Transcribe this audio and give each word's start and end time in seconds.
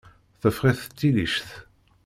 Teffeɣ-it 0.41 0.91
tillict. 0.99 1.49